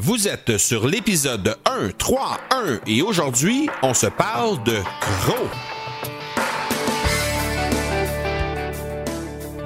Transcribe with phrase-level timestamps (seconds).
[0.00, 4.76] Vous êtes sur l'épisode 1, 3, 1 et aujourd'hui, on se parle de
[5.24, 5.48] gros.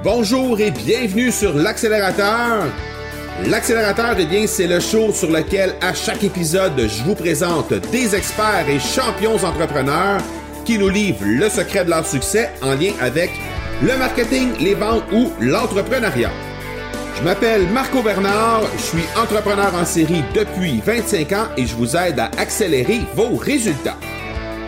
[0.02, 2.64] Bonjour et bienvenue sur l'accélérateur.
[3.44, 8.14] L'accélérateur, eh bien, c'est le show sur lequel à chaque épisode, je vous présente des
[8.14, 10.22] experts et champions entrepreneurs
[10.64, 13.32] qui nous livrent le secret de leur succès en lien avec
[13.82, 16.30] le marketing, les ventes ou l'entrepreneuriat.
[17.16, 21.96] Je m'appelle Marco Bernard, je suis entrepreneur en série depuis 25 ans et je vous
[21.96, 23.96] aide à accélérer vos résultats.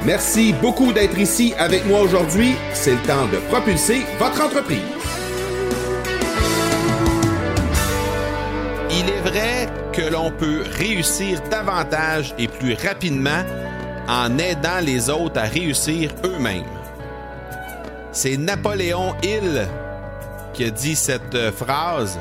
[0.04, 2.54] Merci beaucoup d'être ici avec moi aujourd'hui.
[2.74, 4.78] C'est le temps de propulser votre entreprise.
[8.90, 13.42] Il est vrai que l'on peut réussir davantage et plus rapidement
[14.06, 16.64] en aidant les autres à réussir eux-mêmes.
[18.12, 19.66] C'est Napoléon Hill
[20.52, 22.18] qui a dit cette phrase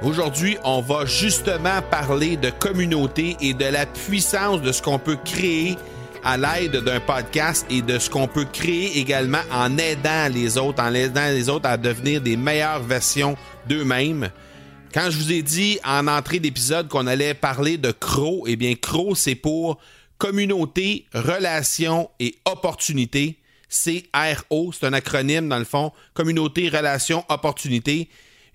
[0.00, 5.18] Aujourd'hui, on va justement parler de communauté et de la puissance de ce qu'on peut
[5.24, 5.74] créer
[6.22, 10.80] à l'aide d'un podcast et de ce qu'on peut créer également en aidant les autres,
[10.80, 13.36] en aidant les autres à devenir des meilleures versions
[13.68, 14.30] d'eux-mêmes.
[14.94, 18.74] Quand je vous ai dit en entrée d'épisode qu'on allait parler de CRO, eh bien
[18.76, 19.78] CRO, c'est pour
[20.16, 23.36] communauté, relations et opportunités.
[23.68, 28.08] C-R-O, c'est un acronyme dans le fond, communauté, relations, opportunités.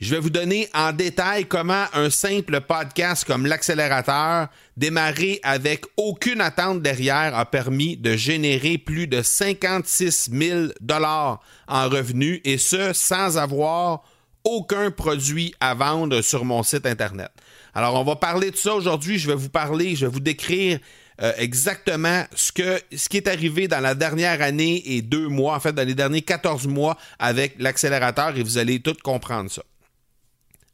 [0.04, 6.42] Je vais vous donner en détail comment un simple podcast comme l'accélérateur, démarré avec aucune
[6.42, 12.92] attente derrière, a permis de générer plus de 56 000 dollars en revenus et ce
[12.92, 14.04] sans avoir
[14.44, 17.32] aucun produit à vendre sur mon site internet.
[17.74, 19.20] Alors on va parler de ça aujourd'hui.
[19.20, 20.80] Je vais vous parler, je vais vous décrire
[21.22, 25.56] euh, exactement ce, que, ce qui est arrivé dans la dernière année et deux mois,
[25.56, 29.64] en fait, dans les derniers 14 mois avec l'accélérateur et vous allez tout comprendre ça.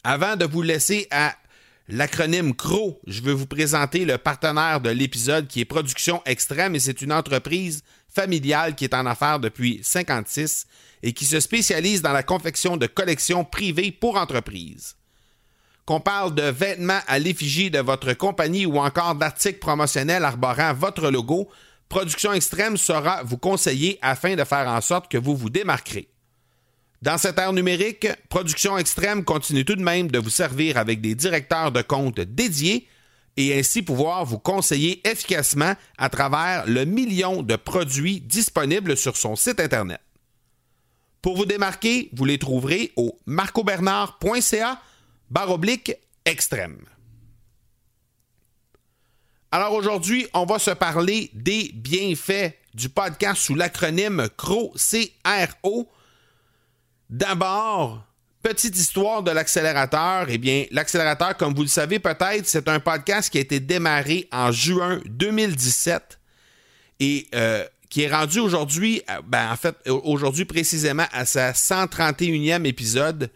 [0.03, 1.35] Avant de vous laisser à
[1.89, 6.79] l'acronyme CRO, je veux vous présenter le partenaire de l'épisode qui est Production Extrême et
[6.79, 10.67] c'est une entreprise familiale qui est en affaires depuis 56
[11.03, 14.95] et qui se spécialise dans la confection de collections privées pour entreprises.
[15.85, 21.11] Qu'on parle de vêtements à l'effigie de votre compagnie ou encore d'articles promotionnels arborant votre
[21.11, 21.49] logo,
[21.89, 26.07] Production Extrême saura vous conseiller afin de faire en sorte que vous vous démarquerez.
[27.01, 31.15] Dans cette ère numérique, Production Extrême continue tout de même de vous servir avec des
[31.15, 32.87] directeurs de compte dédiés
[33.37, 39.37] et ainsi pouvoir vous conseiller efficacement à travers le million de produits disponibles sur son
[39.37, 40.01] site Internet.
[41.21, 44.81] Pour vous démarquer, vous les trouverez au marcobernard.ca
[45.29, 45.93] baroblique
[46.25, 46.83] extrême.
[49.51, 54.73] Alors aujourd'hui, on va se parler des bienfaits du podcast sous l'acronyme CRO,
[57.09, 58.03] D'abord,
[58.43, 60.27] petite histoire de l'accélérateur.
[60.29, 64.27] Eh bien, l'accélérateur, comme vous le savez peut-être, c'est un podcast qui a été démarré
[64.31, 66.19] en juin 2017
[66.99, 72.65] et euh, qui est rendu aujourd'hui, euh, ben, en fait, aujourd'hui précisément à sa 131e
[72.65, 73.31] épisode.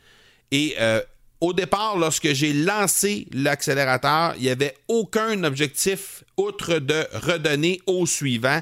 [0.52, 1.02] Et euh,
[1.42, 8.06] au départ, lorsque j'ai lancé l'accélérateur, il n'y avait aucun objectif outre de redonner au
[8.06, 8.62] suivant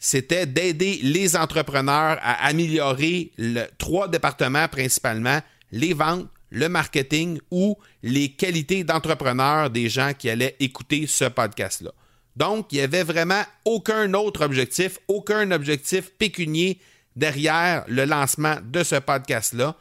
[0.00, 3.30] c'était d'aider les entrepreneurs à améliorer
[3.76, 5.40] trois départements principalement,
[5.72, 11.92] les ventes, le marketing ou les qualités d'entrepreneurs des gens qui allaient écouter ce podcast-là.
[12.34, 16.80] Donc, il n'y avait vraiment aucun autre objectif, aucun objectif pécunier
[17.14, 19.76] derrière le lancement de ce podcast-là.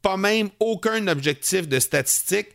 [0.00, 2.48] Pas même aucun objectif de statistique.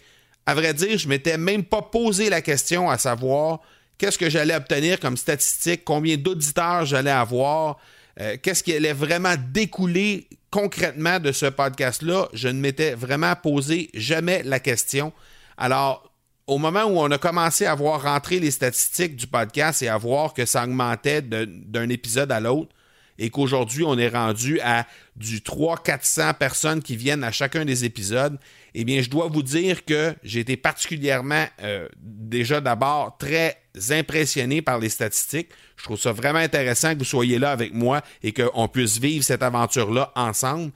[0.46, 3.60] À vrai dire, je m'étais même pas posé la question à savoir
[4.01, 7.78] qu'est-ce que j'allais obtenir comme statistique, combien d'auditeurs j'allais avoir,
[8.19, 12.28] euh, qu'est-ce qui allait vraiment découler concrètement de ce podcast-là?
[12.34, 15.13] Je ne m'étais vraiment posé jamais la question.
[15.56, 16.12] Alors,
[16.47, 19.97] au moment où on a commencé à voir rentrer les statistiques du podcast et à
[19.97, 22.73] voir que ça augmentait d'un épisode à l'autre,
[23.19, 28.39] et qu'aujourd'hui on est rendu à du 300-400 personnes qui viennent à chacun des épisodes,
[28.73, 34.62] eh bien, je dois vous dire que j'ai été particulièrement, euh, déjà d'abord, très impressionné
[34.62, 35.50] par les statistiques.
[35.78, 39.24] Je trouve ça vraiment intéressant que vous soyez là avec moi et qu'on puisse vivre
[39.24, 40.72] cette aventure-là ensemble.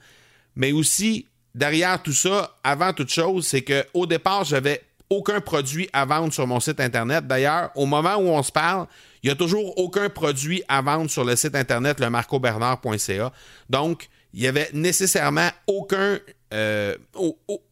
[0.54, 6.04] Mais aussi, derrière tout ça, avant toute chose, c'est qu'au départ, j'avais aucun produit à
[6.04, 7.26] vendre sur mon site Internet.
[7.26, 8.86] D'ailleurs, au moment où on se parle,
[9.22, 13.32] il n'y a toujours aucun produit à vendre sur le site Internet, le marcobernard.ca.
[13.70, 16.18] Donc, il n'y avait nécessairement aucun
[16.54, 16.94] euh,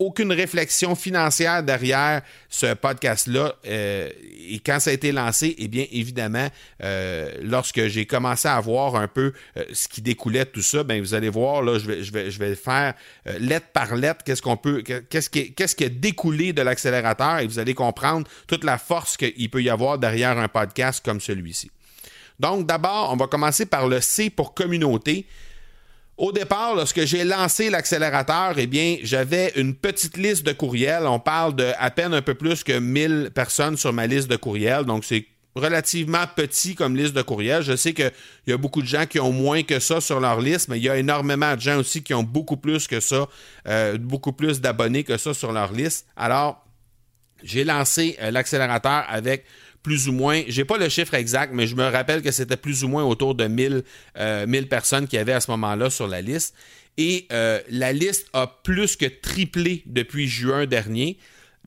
[0.01, 3.55] aucune réflexion financière derrière ce podcast-là.
[3.67, 4.11] Euh,
[4.49, 6.49] et quand ça a été lancé, eh bien, évidemment,
[6.83, 9.33] euh, lorsque j'ai commencé à voir un peu
[9.73, 12.33] ce qui découlait de tout ça, ben, vous allez voir, là, je vais, je vais,
[12.33, 12.95] je vais faire
[13.39, 17.47] lettre par lettre, qu'est-ce qu'on peut, qu'est-ce qui, qu'est-ce qui a découlé de l'accélérateur et
[17.47, 21.71] vous allez comprendre toute la force qu'il peut y avoir derrière un podcast comme celui-ci.
[22.41, 25.27] Donc, d'abord, on va commencer par le C pour communauté.
[26.17, 31.07] Au départ, lorsque j'ai lancé l'accélérateur, eh bien, j'avais une petite liste de courriels.
[31.07, 34.37] On parle de à peine un peu plus que 1000 personnes sur ma liste de
[34.37, 34.85] courriels.
[34.85, 35.27] Donc, c'est
[35.57, 37.63] relativement petit comme liste de courriels.
[37.63, 38.13] Je sais qu'il
[38.47, 40.85] y a beaucoup de gens qui ont moins que ça sur leur liste, mais il
[40.85, 43.27] y a énormément de gens aussi qui ont beaucoup plus que ça,
[43.67, 46.07] euh, beaucoup plus d'abonnés que ça sur leur liste.
[46.17, 46.65] Alors,
[47.43, 49.45] j'ai lancé euh, l'accélérateur avec
[49.85, 52.83] plus ou moins, j'ai pas le chiffre exact, mais je me rappelle que c'était plus
[52.83, 53.85] ou moins autour de 1000,
[54.19, 56.55] euh, personnes qui avaient à ce moment-là sur la liste.
[56.97, 61.19] Et euh, la liste a plus que triplé depuis juin dernier,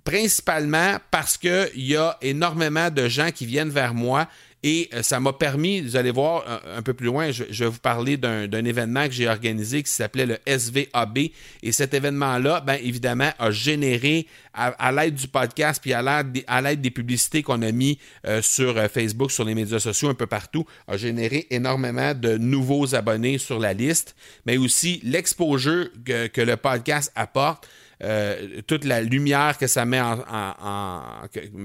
[0.04, 4.28] principalement parce qu'il y a énormément de gens qui viennent vers moi
[4.64, 6.44] et euh, ça m'a permis, vous allez voir
[6.76, 10.26] un, peu plus loin, je, vais vous parler d'un événement que j'ai organisé qui s'appelait
[10.26, 11.18] le SVAB.
[11.62, 16.90] Et cet événement-là, bien évidemment, a généré, à, l'aide du podcast, puis à l'aide des
[16.90, 20.66] publicités qu'on a mis euh, sur euh, Facebook, sur les médias sociaux, un peu partout,
[20.88, 24.16] a généré énormément de nouveaux abonnés sur la liste,
[24.46, 27.68] mais aussi l'exposure que le podcast apporte.
[28.04, 30.18] Euh, toute la lumière que ça met en,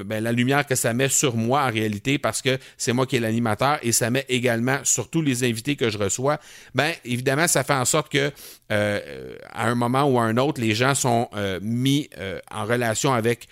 [0.07, 3.17] ben, la lumière que ça met sur moi en réalité parce que c'est moi qui
[3.17, 6.39] est l'animateur et ça met également sur tous les invités que je reçois.
[6.75, 8.33] Ben évidemment ça fait en sorte que
[8.73, 12.09] euh, à un moment ou à un autre les gens sont euh, mis
[12.51, 13.49] en relation avec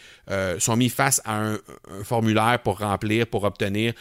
[0.58, 1.58] sont mis face à un,
[2.04, 3.94] formulaire pour remplir pour obtenir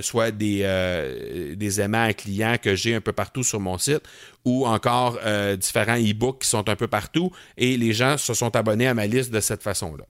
[0.00, 4.02] soit des des aimants à clients que j'ai un peu partout sur mon site
[4.46, 8.54] ou encore euh, différents e-books qui sont un peu partout et les gens se sont
[8.56, 10.04] abonnés à ma liste de cette façon-là.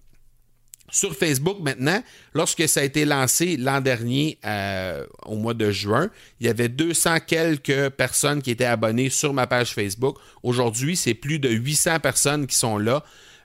[0.90, 2.00] Sur Facebook maintenant,
[2.32, 6.10] lorsque ça a été lancé l'an dernier euh, au mois de juin,
[6.40, 10.16] il y avait 200 quelques personnes qui étaient abonnées sur ma page Facebook.
[10.42, 13.02] Aujourd'hui, c'est plus de 800 personnes qui sont là.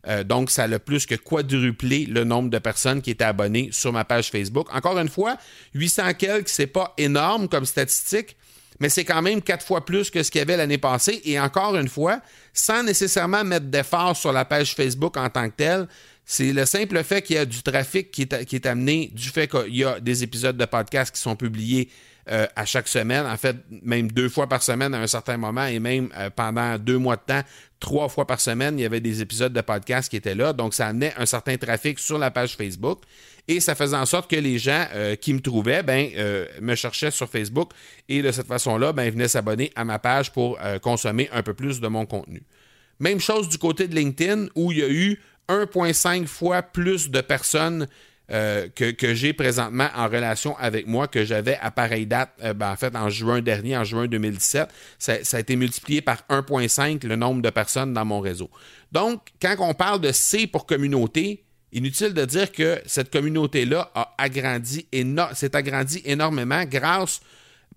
[0.07, 3.91] Euh, donc, ça a plus que quadruplé le nombre de personnes qui étaient abonnées sur
[3.91, 4.67] ma page Facebook.
[4.73, 5.37] Encore une fois,
[5.73, 8.35] 800 quelques, c'est pas énorme comme statistique,
[8.79, 11.21] mais c'est quand même quatre fois plus que ce qu'il y avait l'année passée.
[11.25, 12.19] Et encore une fois,
[12.53, 15.87] sans nécessairement mettre d'efforts sur la page Facebook en tant que telle,
[16.25, 19.75] c'est le simple fait qu'il y a du trafic qui est, amené du fait qu'il
[19.75, 21.89] y a des épisodes de podcast qui sont publiés
[22.29, 25.65] euh, à chaque semaine, en fait, même deux fois par semaine à un certain moment,
[25.65, 27.41] et même euh, pendant deux mois de temps,
[27.79, 30.53] trois fois par semaine, il y avait des épisodes de podcast qui étaient là.
[30.53, 33.01] Donc, ça amenait un certain trafic sur la page Facebook.
[33.47, 36.09] Et ça faisait en sorte que les gens euh, qui me trouvaient, ben,
[36.61, 37.71] me cherchaient sur Facebook
[38.07, 41.55] et de cette façon-là, ben, ils venaient s'abonner à ma page pour consommer un peu
[41.55, 42.43] plus de mon contenu.
[42.99, 45.19] Même chose du côté de LinkedIn où il y a eu
[45.51, 47.87] 1,5 fois plus de personnes
[48.31, 52.71] euh, que, j'ai présentement en relation avec moi que j'avais à pareille date, euh, ben,
[52.71, 54.69] en fait, en juin dernier, en juin 2017.
[54.99, 58.49] Ça, a été multiplié par 1,5 le nombre de personnes dans mon réseau.
[58.93, 61.43] Donc, quand on parle de C pour communauté,
[61.73, 64.87] inutile de dire que cette communauté-là a agrandi,
[65.33, 67.19] s'est agrandie énormément grâce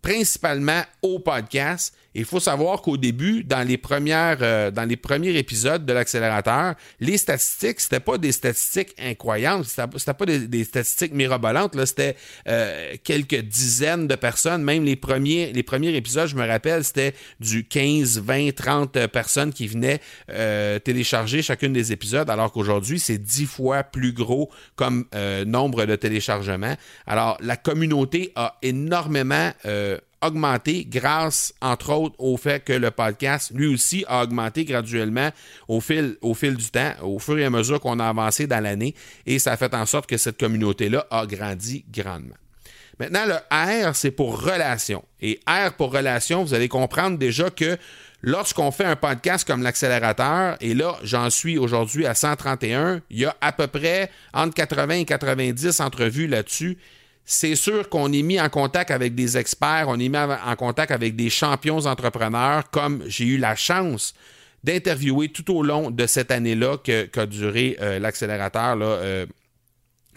[0.03, 5.37] principalement au podcast il faut savoir qu'au début, dans les, premières, euh, dans les premiers
[5.37, 11.75] épisodes de l'accélérateur, les statistiques, c'était pas des statistiques incroyables, c'était pas des, statistiques mirabolantes,
[11.75, 12.17] là, c'était
[12.47, 14.63] euh, quelques dizaines de personnes.
[14.63, 19.53] Même les premiers, les premiers épisodes, je me rappelle, c'était du 15, 20, 30 personnes
[19.53, 20.01] qui venaient
[20.31, 25.07] euh, télécharger chacune des épisodes, alors qu'aujourd'hui, c'est dix fois plus gros comme
[25.47, 26.77] nombre de téléchargements.
[27.07, 29.51] Alors, la communauté a énormément
[30.27, 35.31] augmenté grâce, entre autres, au fait que le podcast, lui aussi, a augmenté graduellement
[35.69, 36.17] au fil,
[36.57, 38.95] du temps, au fur et à mesure qu'on a avancé dans l'année,
[39.27, 42.35] et ça a fait en sorte que cette communauté-là a grandi grandement.
[42.99, 45.05] Maintenant, le R, c'est pour relation.
[45.21, 47.77] Et R pour relation, vous allez comprendre déjà que
[48.23, 53.25] lorsqu'on fait un podcast comme l'accélérateur, et là, j'en suis aujourd'hui à 131, il y
[53.25, 56.79] a à peu près entre 80 et 90 entrevues là-dessus
[57.25, 60.93] c'est sûr qu'on est mis en contact avec des experts, on est mis en contact
[60.93, 64.15] avec des champions entrepreneurs, comme j'ai eu la chance
[64.63, 69.27] d'interviewer tout au long de cette année-là qu'a duré euh, l'accélérateur euh,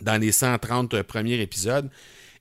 [0.01, 1.89] dans les 130 premiers épisodes.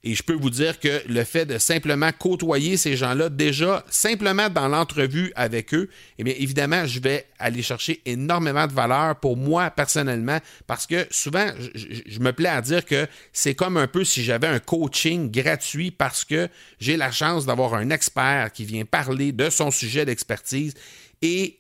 [0.09, 4.49] Et je peux vous dire que le fait de simplement côtoyer ces gens-là, déjà, simplement
[4.49, 9.37] dans l'entrevue avec eux, eh bien, évidemment, je vais aller chercher énormément de valeur pour
[9.37, 14.05] moi personnellement, parce que souvent, je, me plais à dire que c'est comme un peu
[14.05, 16.49] si j'avais un coaching gratuit parce que
[16.79, 20.75] j'ai la chance d'avoir un expert qui vient parler de son sujet d'expertise
[21.21, 21.59] et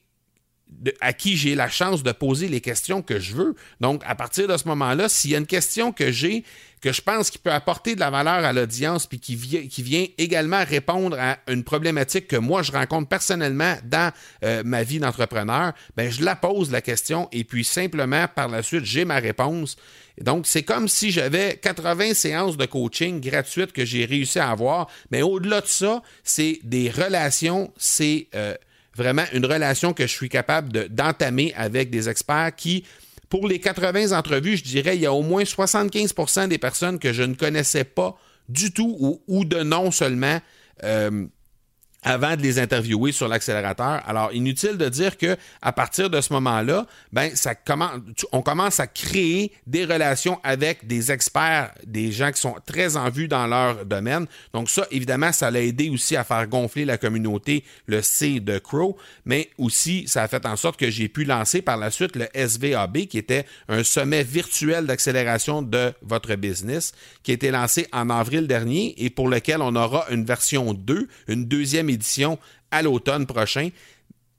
[1.00, 3.54] à qui j'ai la chance de poser les questions que je veux.
[3.80, 6.44] Donc, à partir de ce moment-là, s'il y a une question que j'ai,
[6.86, 9.36] que je pense qui peut apporter de la valeur à l'audience, puis qui,
[9.68, 14.12] qui, vient également répondre à une problématique que moi, je rencontre personnellement dans
[14.44, 18.62] euh, ma vie d'entrepreneur, ben, je la pose la question et puis simplement, par la
[18.62, 19.76] suite, j'ai ma réponse.
[20.20, 24.86] Donc, c'est comme si j'avais 80 séances de coaching gratuites que j'ai réussi à avoir.
[25.10, 28.28] Mais au-delà de ça, c'est des relations, c'est...
[28.36, 28.54] Euh,
[28.94, 32.82] vraiment une relation que je suis capable d'entamer avec des experts qui,
[33.28, 37.12] pour les 80 entrevues, je dirais, il y a au moins 75% des personnes que
[37.12, 38.16] je ne connaissais pas
[38.48, 40.40] du tout ou, de nom seulement.
[40.84, 41.26] Euh,
[42.06, 44.00] avant de les interviewer sur l'accélérateur.
[44.06, 48.78] Alors, inutile de dire que à partir de ce moment-là, ben ça commence, on commence
[48.78, 53.48] à créer des relations avec des experts, des gens qui sont très en vue dans
[53.48, 54.26] leur domaine.
[54.54, 58.58] Donc ça, évidemment, ça l'a aidé aussi à faire gonfler la communauté, le C de
[58.58, 62.14] Crow, mais aussi ça a fait en sorte que j'ai pu lancer par la suite
[62.14, 66.92] le SVAB, qui était un sommet virtuel d'accélération de votre business,
[67.24, 71.08] qui a été lancé en avril dernier et pour lequel on aura une version 2,
[71.26, 71.90] une deuxième
[72.70, 73.70] à l'automne prochain,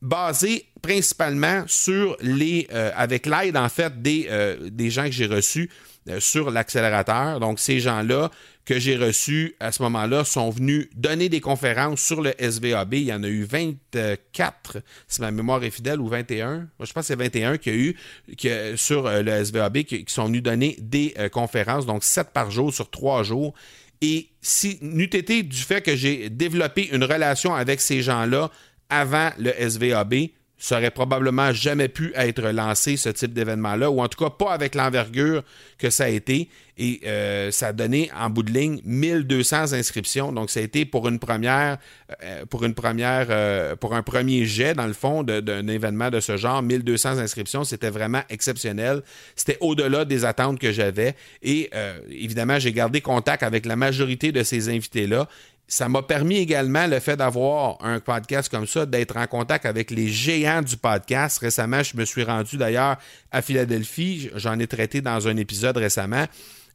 [0.02, 5.26] basée principalement sur les, euh, avec l'aide en fait des, euh, des gens que j'ai
[5.26, 5.70] reçus
[6.10, 7.40] euh, sur l'accélérateur.
[7.40, 8.30] Donc ces gens-là
[8.64, 12.96] que j'ai reçus à ce moment-là sont venus donner des conférences sur le SVAB.
[12.96, 16.56] Il y en a eu 24, si ma mémoire est fidèle, ou 21.
[16.58, 20.14] Moi, je pense que c'est 21 qu'il y a eu sur le SVAB qui, qui,
[20.14, 23.54] sont venus donner des conférences, donc 7 par jour sur 3 jours.
[24.02, 28.52] Et si n'eût été du fait que j'ai développé une relation avec ces gens-là
[28.90, 30.14] avant le SVAB,
[30.58, 34.52] ça aurait probablement jamais pu être lancé, ce type d'événement-là, ou en tout cas pas
[34.52, 35.44] avec l'envergure
[35.78, 36.50] que ça a été.
[36.80, 40.32] Et euh, ça a donné en bout de ligne 1200 inscriptions.
[40.32, 41.78] Donc, ça a été pour une première,
[42.24, 46.20] euh, pour une première, euh, pour un premier jet, dans le fond, d'un événement de
[46.20, 46.62] ce genre.
[46.62, 49.02] 1200 inscriptions, c'était vraiment exceptionnel.
[49.36, 51.16] C'était au-delà des attentes que j'avais.
[51.42, 51.70] Et
[52.10, 55.28] évidemment, j'ai gardé contact avec la majorité de ces invités-là
[55.68, 59.92] ça m'a permis également le fait d'avoir un podcast comme ça, d'être en contact avec
[59.92, 61.40] les géants du podcast.
[61.40, 62.96] Récemment, je me suis rendu d'ailleurs
[63.32, 64.30] à Philadelphie.
[64.36, 66.26] J'en ai traité dans un épisode récemment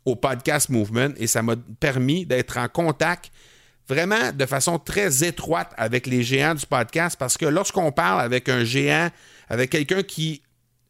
[0.05, 3.31] au Podcast Movement et ça m'a permis d'être en contact
[3.89, 8.49] vraiment de façon très étroite avec les géants du podcast parce que lorsqu'on parle avec
[8.49, 9.09] un géant,
[9.49, 10.43] avec quelqu'un qui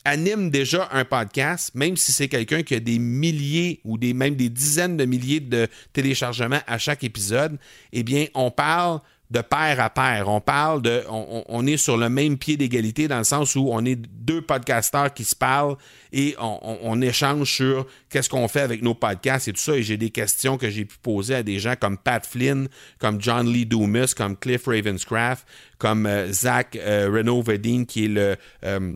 [0.05, 4.35] anime déjà un podcast, même si c'est quelqu'un qui a des milliers ou des, même
[4.35, 7.59] des dizaines de milliers de téléchargements à chaque épisode,
[7.93, 9.01] eh bien, on parle
[9.33, 10.29] de pair à pair.
[10.29, 11.03] On parle de.
[11.09, 15.13] On, est sur le même pied d'égalité dans le sens où on est deux podcasteurs
[15.15, 15.77] qui se parlent
[16.13, 19.75] et on, échange sur qu'est-ce qu'on fait avec nos podcasts et tout ça.
[19.75, 22.69] Et j'ai des questions que j'ai pu poser à des gens comme Pat Flynn,
[22.99, 25.47] comme John Lee Doomis, comme Cliff Ravenscraft,
[25.79, 28.37] comme euh, Zach euh, Renault Vedin, qui est le.
[28.65, 28.93] Euh,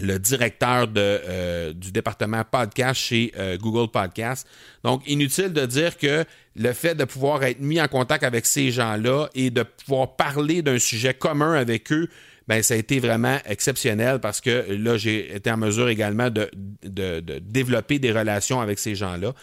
[0.00, 4.46] le directeur euh, du département podcast chez euh, Google Podcast.
[4.84, 6.24] Donc, inutile de dire que
[6.56, 10.62] le fait de pouvoir être mis en contact avec ces gens-là et de pouvoir parler
[10.62, 12.08] d'un sujet commun avec eux,
[12.48, 16.50] ben, ça a été vraiment exceptionnel parce que là, j'ai été en mesure également de,
[16.82, 19.34] de, développer des relations avec ces gens-là.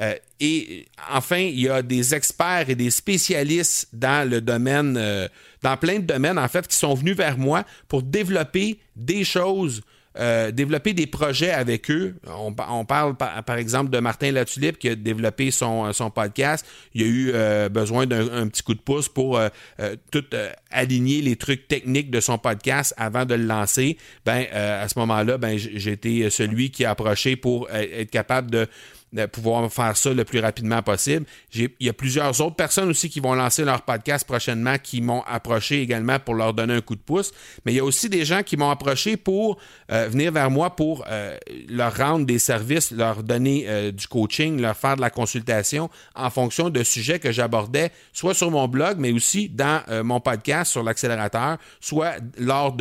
[0.00, 4.98] Euh, et enfin, il y a des experts et des spécialistes dans le domaine,
[5.62, 9.82] dans plein de domaines, en fait, qui sont venus vers moi pour développer des choses
[10.16, 12.14] euh, développer des projets avec eux.
[12.26, 16.64] On, parle par, exemple de Martin Latulippe qui a développé son, son podcast.
[16.94, 19.48] Il a eu euh, besoin d'un petit coup de pouce pour euh,
[20.10, 20.24] tout
[20.70, 23.98] aligner les trucs techniques de son podcast avant de le lancer.
[24.24, 28.68] Ben, à ce moment-là, ben, été celui qui a approché pour être capable de
[29.14, 31.24] de pouvoir faire ça le plus rapidement possible.
[31.54, 35.22] Il y a plusieurs autres personnes aussi qui vont lancer leur podcast prochainement qui m'ont
[35.26, 37.30] approché également pour leur donner un coup de pouce.
[37.64, 39.58] Mais il y a aussi des gens qui m'ont approché pour
[39.92, 41.36] euh, venir vers moi pour euh,
[41.68, 46.30] leur rendre des services, leur donner euh, du coaching, leur faire de la consultation en
[46.30, 50.82] fonction de sujets que j'abordais, soit sur mon blog, mais aussi dans mon podcast sur
[50.82, 52.76] l'accélérateur, soit lors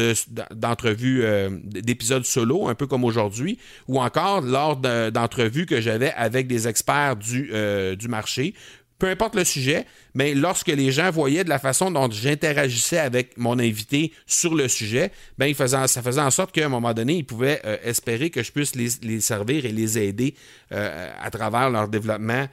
[0.52, 1.24] d'entrevues,
[1.64, 7.16] d'épisodes solo, un peu comme aujourd'hui, ou encore lors d'entrevues que j'avais avec des experts
[7.16, 8.54] du, euh, du marché
[9.00, 13.38] peu importe le sujet, mais lorsque les gens voyaient de la façon dont j'interagissais avec
[13.38, 17.26] mon invité sur le sujet, ben, ça faisait en sorte qu'à un moment donné, ils
[17.26, 20.36] pouvaient euh, espérer que je puisse les, servir et les aider
[20.72, 22.48] euh, à travers leur développement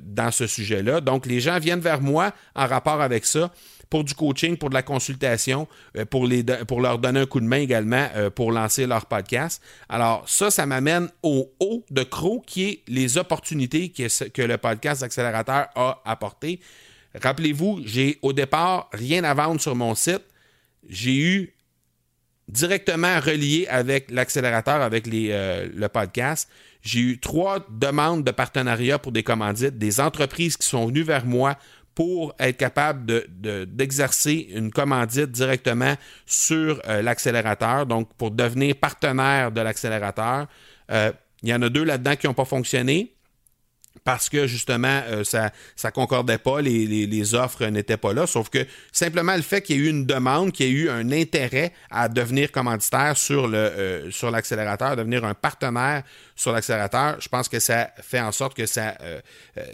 [0.00, 1.00] dans ce sujet-là.
[1.00, 3.50] Donc, les gens viennent vers moi en rapport avec ça
[3.90, 6.26] pour du coaching, pour de la consultation, euh, pour,
[6.80, 9.62] leur donner un coup de main également euh, pour lancer leur podcast.
[9.88, 15.02] Alors, ça, ça m'amène au haut de Croc, qui est les opportunités que, le podcast
[15.02, 16.60] accélérateur a apporté.
[17.20, 20.22] Rappelez-vous, j'ai au départ rien à vendre sur mon site.
[20.88, 21.54] J'ai eu
[22.48, 26.48] directement relié avec l'accélérateur, avec euh, le podcast.
[26.82, 31.26] J'ai eu trois demandes de partenariat pour des commandites, des entreprises qui sont venues vers
[31.26, 31.56] moi
[31.96, 33.06] pour être capable
[33.66, 35.94] d'exercer de, une commandite directement
[36.26, 40.46] sur euh, l'accélérateur, donc pour devenir partenaire de l'accélérateur.
[40.92, 41.10] Euh,
[41.42, 43.15] il y en a deux là-dedans qui n'ont pas fonctionné
[44.04, 45.50] parce que justement, euh, ça
[45.84, 48.26] ne concordait pas, les, offres n'étaient pas là.
[48.26, 50.88] Sauf que simplement le fait qu'il y ait eu une demande, qu'il y ait eu
[50.88, 56.02] un intérêt à devenir commanditaire sur le euh, l'accélérateur, devenir un partenaire
[56.34, 59.20] sur l'accélérateur, je pense que ça fait en sorte que ça, euh,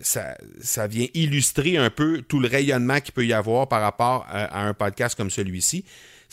[0.02, 4.26] ça, ça, vient illustrer un peu tout le rayonnement qu'il peut y avoir par rapport
[4.28, 5.84] à un podcast comme celui-ci.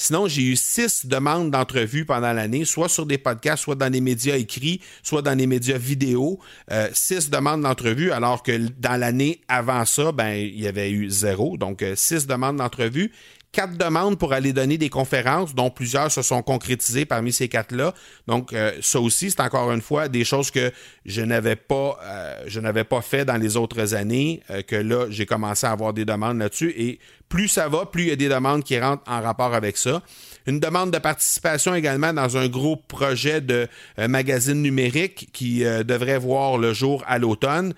[0.01, 3.99] Sinon, j'ai eu six demandes d'entrevue pendant l'année, soit sur des podcasts, soit dans les
[3.99, 6.39] médias écrits, soit dans les médias vidéo.
[6.71, 11.09] Euh, six demandes d'entrevue, alors que dans l'année avant ça, ben, il y avait eu
[11.09, 11.57] zéro.
[11.57, 13.11] Donc, euh, six demandes d'entrevue
[13.51, 17.93] quatre demandes pour aller donner des conférences, dont plusieurs se sont concrétisées parmi ces quatre-là.
[18.27, 20.71] Donc, euh, ça aussi, c'est encore une fois des choses que
[21.05, 25.07] je n'avais pas, euh, je n'avais pas fait dans les autres années, euh, que là,
[25.09, 26.73] j'ai commencé à avoir des demandes là-dessus.
[26.77, 29.77] Et plus ça va, plus il y a des demandes qui rentrent en rapport avec
[29.77, 30.01] ça.
[30.45, 36.57] Une demande de participation également dans un gros projet de magazine numérique qui devrait voir
[36.57, 37.75] le jour à l'automne.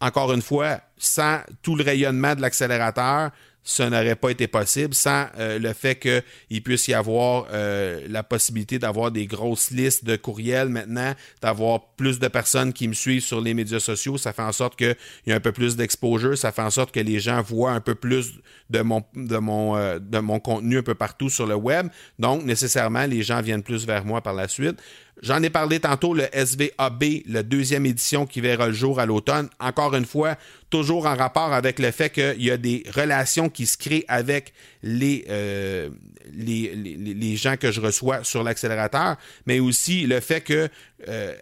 [0.00, 3.32] Encore une fois, sans tout le rayonnement de l'accélérateur,
[3.64, 8.22] ça n'aurait pas été possible sans euh, le fait qu'il puisse y avoir euh, la
[8.22, 13.22] possibilité d'avoir des grosses listes de courriels maintenant, d'avoir plus de personnes qui me suivent
[13.22, 14.18] sur les médias sociaux.
[14.18, 16.92] Ça fait en sorte qu'il y a un peu plus d'exposure, ça fait en sorte
[16.92, 18.34] que les gens voient un peu plus
[18.70, 21.88] de mon, de, mon, euh, de mon contenu un peu partout sur le web.
[22.18, 24.80] Donc, nécessairement, les gens viennent plus vers moi par la suite.
[25.20, 29.48] J'en ai parlé tantôt, le SVAB, la deuxième édition qui verra le jour à l'automne.
[29.60, 30.36] Encore une fois,
[30.72, 34.54] toujours en rapport avec le fait qu'il y a des relations qui se créent avec
[34.82, 35.90] les, euh,
[36.32, 40.68] les, les, gens que je reçois sur l'accélérateur, mais aussi le fait que,
[41.08, 41.34] euh,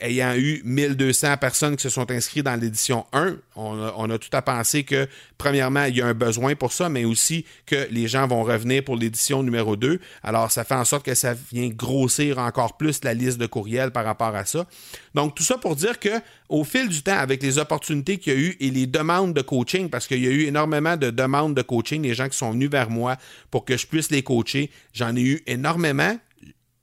[0.00, 4.42] ayant eu 1200 personnes qui se sont inscrites dans l'édition 1, on a, tout à
[4.42, 8.26] penser que, premièrement, il y a un besoin pour ça, mais aussi que les gens
[8.26, 9.98] vont revenir pour l'édition numéro 2.
[10.22, 13.90] Alors, ça fait en sorte que ça vient grossir encore plus la liste de courriels
[13.90, 14.66] par rapport à ça.
[15.14, 18.36] Donc, tout ça pour dire que, au fil du temps, avec les opportunités qu'il y
[18.36, 21.62] a eu les demandes de coaching, parce qu'il y a eu énormément de demandes de
[21.62, 23.16] coaching, les gens qui sont venus vers moi
[23.50, 24.70] pour que je puisse les coacher.
[24.92, 26.18] J'en ai eu énormément.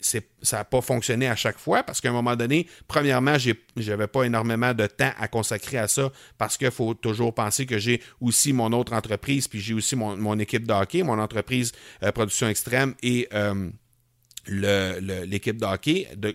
[0.01, 4.08] ça n'a pas fonctionné à chaque fois parce qu'à un moment donné, premièrement, je n'avais
[4.08, 8.01] pas énormément de temps à consacrer à ça parce qu'il faut toujours penser que j'ai
[8.19, 12.47] aussi mon autre entreprise, puis j'ai aussi mon, équipe de hockey, mon entreprise euh, production
[12.47, 13.69] extrême et euh,
[14.47, 16.34] l'équipe de hockey de,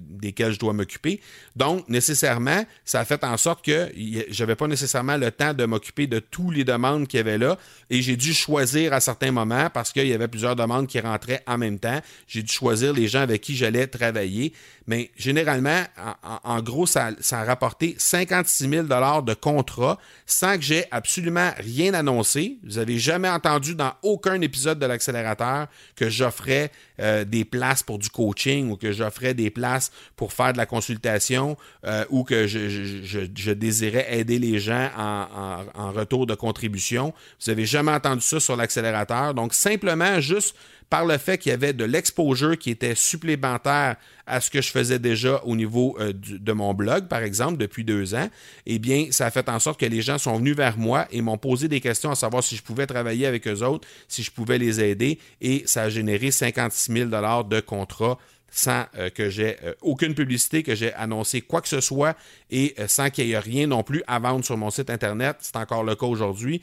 [0.00, 1.20] desquels je dois m'occuper.
[1.56, 3.90] Donc, nécessairement, ça a fait en sorte que
[4.30, 7.58] j'avais pas nécessairement le temps de m'occuper de tous les demandes qu'il y avait là
[7.90, 11.42] et j'ai dû choisir à certains moments parce qu'il y avait plusieurs demandes qui rentraient
[11.46, 12.00] en même temps.
[12.26, 14.52] J'ai dû choisir les gens avec qui j'allais travailler.
[14.86, 15.84] Mais généralement,
[16.22, 22.58] en, gros, ça, a rapporté 56 000 de contrat sans que j'ai absolument rien annoncé.
[22.64, 27.98] Vous n'avez jamais entendu dans aucun épisode de l'accélérateur que j'offrais euh, des places pour
[27.98, 32.46] du coaching ou que j'offrais des places pour faire de la consultation euh, ou que
[32.46, 37.12] je, désirais aider les gens en, retour de contribution.
[37.44, 39.34] Vous n'avez jamais entendu ça sur l'accélérateur.
[39.34, 40.54] Donc, simplement, juste
[40.90, 43.94] par le fait qu'il y avait de l'exposure qui était supplémentaire
[44.26, 47.84] à ce que je faisais déjà au niveau euh, de mon blog, par exemple, depuis
[47.84, 48.28] deux ans,
[48.66, 51.22] eh bien, ça a fait en sorte que les gens sont venus vers moi et
[51.22, 54.32] m'ont posé des questions à savoir si je pouvais travailler avec eux autres, si je
[54.32, 58.18] pouvais les aider, et ça a généré 56 000 de contrats
[58.52, 62.16] sans euh, que j'ai euh, aucune publicité, que j'ai annoncé quoi que ce soit
[62.50, 65.36] et sans qu'il y ait rien non plus à vendre sur mon site Internet.
[65.38, 66.60] C'est encore le cas aujourd'hui.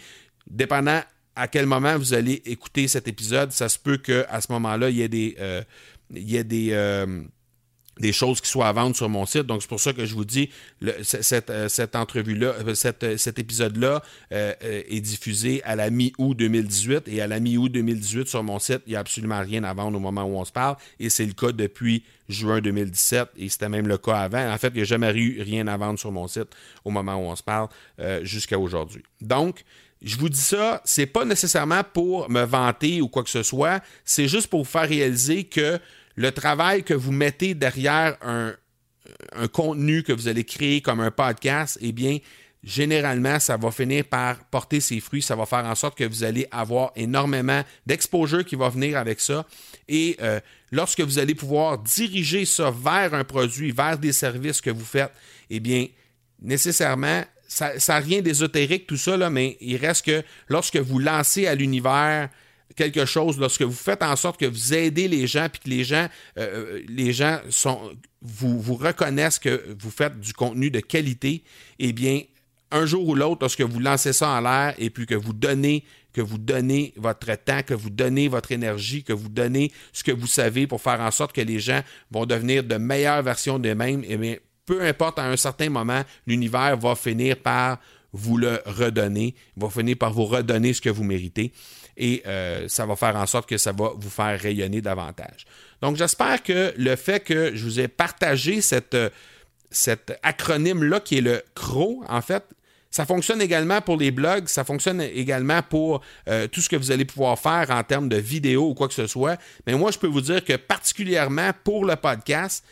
[0.50, 1.02] Dépendant
[1.38, 4.98] à quel moment vous allez écouter cet épisode, ça se peut qu'à ce moment-là, il
[4.98, 5.62] y ait des, euh,
[6.12, 7.22] il y ait des, euh,
[8.00, 9.44] des choses qui soient à vendre sur mon site.
[9.44, 10.50] Donc, c'est pour ça que je vous dis,
[11.04, 17.08] cette, euh, cette entrevue-là, cet épisode-là est diffusé à la mi-août 2018.
[17.08, 19.98] Et à la mi-août 2018, sur mon site, il n'y a absolument rien à vendre
[19.98, 20.76] au moment où on se parle.
[21.00, 23.30] Et c'est le cas depuis juin 2017.
[23.38, 24.52] Et c'était même le cas avant.
[24.52, 26.50] En fait, il n'y a jamais eu rien à vendre sur mon site
[26.84, 27.68] au moment où on se parle
[28.24, 29.04] jusqu'à aujourd'hui.
[29.22, 29.64] Donc,
[30.02, 33.82] je vous dis ça, c'est pas nécessairement pour me vanter ou quoi que ce soit,
[34.06, 35.80] c'est juste pour vous faire réaliser que
[36.16, 38.54] le travail que vous mettez derrière un,
[39.54, 42.18] contenu que vous allez créer comme un podcast, eh bien,
[42.64, 45.22] généralement, ça va finir par porter ses fruits.
[45.22, 49.22] Ça va faire en sorte que vous allez avoir énormément d'exposure qui va venir avec
[49.22, 49.46] ça.
[49.88, 54.72] Et euh, lorsque vous allez pouvoir diriger ça vers un produit, vers des services que
[54.72, 55.14] vous faites,
[55.50, 55.88] eh bien,
[56.42, 61.48] nécessairement, ça n'a rien d'ésotérique, tout ça, là, mais il reste que lorsque vous lancez
[61.48, 62.30] à l'univers
[62.76, 65.84] quelque chose, lorsque vous faites en sorte que vous aidez les gens, puis que les
[65.84, 66.08] gens,
[66.38, 71.44] euh, les gens sont, vous, vous reconnaissent que vous faites du contenu de qualité,
[71.80, 72.22] eh bien,
[72.72, 75.84] un jour ou l'autre, lorsque vous lancez ça en l'air et puis que vous donnez,
[76.14, 80.12] que vous donnez votre temps, que vous donnez votre énergie, que vous donnez ce que
[80.12, 81.82] vous savez pour faire en sorte que les gens
[82.12, 84.36] vont devenir de meilleures versions d'eux-mêmes, eh bien,
[84.68, 87.80] peu importe, à un certain moment, l'univers va finir par
[88.14, 91.52] vous le redonner, va finir par vous redonner ce que vous méritez
[91.98, 95.46] et euh, ça va faire en sorte que ça va vous faire rayonner davantage.
[95.82, 98.60] Donc j'espère que le fait que je vous ai partagé
[98.94, 99.10] euh,
[99.72, 102.44] cet acronyme-là qui est le CRO, en fait,
[102.90, 106.92] ça fonctionne également pour les blogs, ça fonctionne également pour euh, tout ce que vous
[106.92, 109.38] allez pouvoir faire en termes de vidéos ou quoi que ce soit.
[109.66, 112.64] Mais moi, je peux vous dire que particulièrement pour le podcast,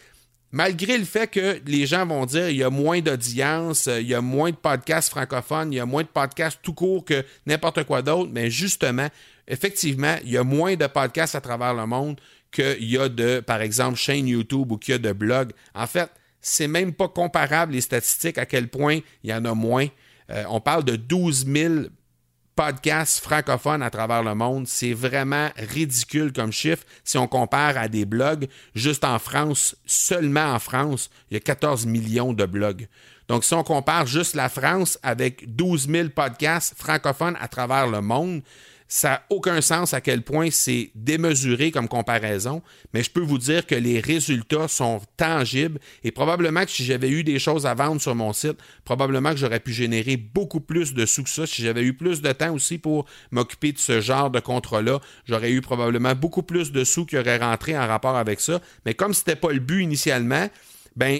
[0.51, 4.13] malgré le fait que les gens vont dire il y a moins d'audience, il y
[4.13, 7.83] a moins de podcasts francophones, il y a moins de podcasts tout court que n'importe
[7.83, 9.07] quoi d'autre, mais justement,
[9.47, 12.19] effectivement, il y a moins de podcasts à travers le monde
[12.51, 15.51] qu'il y a de, par exemple, chaînes YouTube ou qu'il y a de blogs.
[15.73, 16.09] En fait,
[16.41, 19.87] c'est même pas comparable les statistiques à quel point il y en a moins.
[20.29, 21.73] Euh, on parle de 12 000
[22.55, 24.67] podcasts francophones à travers le monde.
[24.67, 28.47] C'est vraiment ridicule comme chiffre si on compare à des blogs.
[28.73, 32.87] Juste en France, seulement en France, il y a 14 millions de blogs.
[33.27, 38.01] Donc, si on compare juste la France avec 12 000 podcasts francophones à travers le
[38.01, 38.41] monde,
[38.87, 42.61] ça n'a aucun sens à quel point c'est démesuré comme comparaison,
[42.93, 47.09] mais je peux vous dire que les résultats sont tangibles et probablement que si j'avais
[47.09, 50.93] eu des choses à vendre sur mon site, probablement que j'aurais pu générer beaucoup plus
[50.93, 51.47] de sous que ça.
[51.47, 55.51] Si j'avais eu plus de temps aussi pour m'occuper de ce genre de contrat-là, j'aurais
[55.51, 58.61] eu probablement beaucoup plus de sous qui auraient rentré en rapport avec ça.
[58.85, 60.47] Mais comme ce n'était pas le but initialement,
[60.95, 61.19] ben,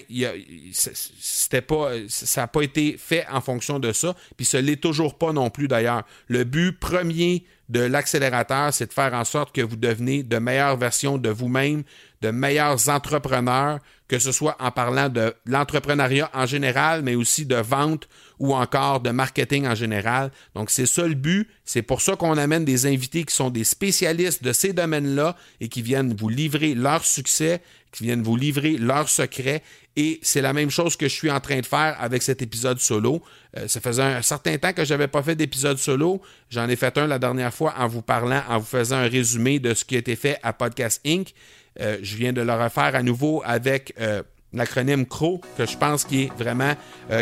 [0.72, 5.18] c'était pas, ça n'a pas été fait en fonction de ça, puis ce l'est toujours
[5.18, 6.04] pas non plus d'ailleurs.
[6.28, 10.78] Le but premier de l'accélérateur, c'est de faire en sorte que vous devenez de meilleures
[10.78, 11.84] versions de vous-même,
[12.22, 17.56] de meilleurs entrepreneurs, que ce soit en parlant de l'entrepreneuriat en général, mais aussi de
[17.56, 20.32] vente ou encore de marketing en général.
[20.54, 21.50] Donc, c'est ça le but.
[21.64, 25.68] C'est pour ça qu'on amène des invités qui sont des spécialistes de ces domaines-là et
[25.68, 29.64] qui viennent vous livrer leur succès, qui viennent vous livrer leurs secrets.
[29.98, 32.80] Et c'est la même chose que je suis en train de faire avec cet épisode
[32.80, 33.22] solo.
[33.58, 36.22] Euh, ça faisait un certain temps que je n'avais pas fait d'épisode solo.
[36.50, 39.60] J'en ai fait un la dernière fois en vous parlant, en vous faisant un résumé
[39.60, 41.34] de ce qui a été fait à Podcast Inc.
[41.80, 46.04] Euh, je viens de le refaire à nouveau avec euh, l'acronyme CRO, que je pense
[46.04, 46.76] qui est vraiment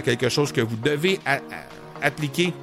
[0.06, 1.20] quelque chose que vous devez
[2.02, 2.54] appliquer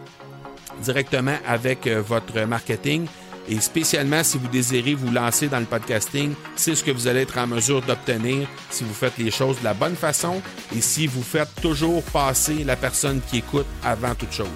[0.80, 3.06] directement avec votre marketing.
[3.50, 7.22] Et spécialement si vous désirez vous lancer dans le podcasting, c'est ce que vous allez
[7.22, 10.40] être en mesure d'obtenir si vous faites les choses de la bonne façon
[10.74, 14.46] et si vous faites toujours passer la personne qui écoute avant toute chose.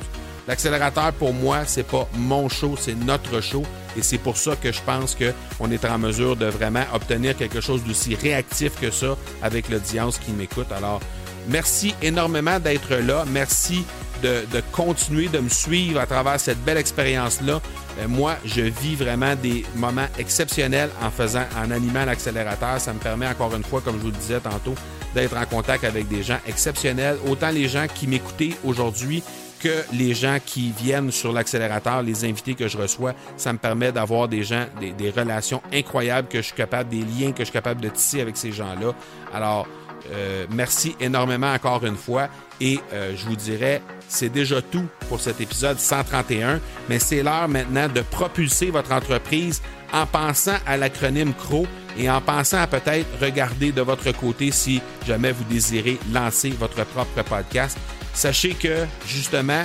[0.46, 3.64] L'accélérateur, pour moi, c'est pas mon show, c'est notre show.
[3.96, 7.60] Et c'est pour ça que je pense qu'on est en mesure de vraiment obtenir quelque
[7.60, 10.70] chose d'aussi réactif que ça avec l'audience qui m'écoute.
[10.70, 11.00] Alors,
[11.48, 13.24] merci énormément d'être là.
[13.26, 13.84] Merci
[14.24, 17.60] de, continuer de me suivre à travers cette belle expérience-là.
[18.00, 22.80] Euh, moi, je vis vraiment des moments exceptionnels en faisant, en animant l'accélérateur.
[22.80, 24.74] Ça me permet encore une fois, comme je vous le disais tantôt,
[25.14, 27.18] d'être en contact avec des gens exceptionnels.
[27.28, 29.22] Autant les gens qui m'écoutaient aujourd'hui
[29.60, 33.92] que les gens qui viennent sur l'accélérateur, les invités que je reçois, ça me permet
[33.92, 37.52] d'avoir des gens, des, relations incroyables que je suis capable, des liens que je suis
[37.52, 38.92] capable de tisser avec ces gens-là.
[39.32, 39.66] Alors,
[40.12, 42.28] euh, merci énormément encore une fois
[42.60, 47.48] et euh, je vous dirais, c'est déjà tout pour cet épisode 131, mais c'est l'heure
[47.48, 49.62] maintenant de propulser votre entreprise
[49.92, 51.66] en pensant à l'acronyme CRO
[51.98, 56.84] et en pensant à peut-être regarder de votre côté si jamais vous désirez lancer votre
[56.84, 57.78] propre podcast.
[58.12, 59.62] Sachez que justement,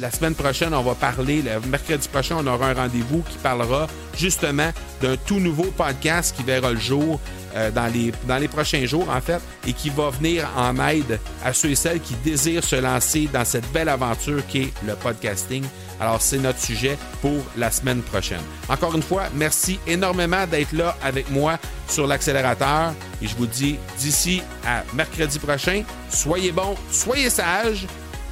[0.00, 3.86] la semaine prochaine, on va parler, le mercredi prochain, on aura un rendez-vous qui parlera
[4.16, 7.20] justement d'un tout nouveau podcast qui verra le jour
[7.54, 11.18] euh, dans, les, dans les prochains jours, en fait, et qui va venir en aide
[11.44, 15.64] à ceux et celles qui désirent se lancer dans cette belle aventure qu'est le podcasting.
[15.98, 18.42] Alors, c'est notre sujet pour la semaine prochaine.
[18.68, 22.92] Encore une fois, merci énormément d'être là avec moi sur l'accélérateur.
[23.22, 27.86] Et je vous dis d'ici à mercredi prochain, soyez bons, soyez sages.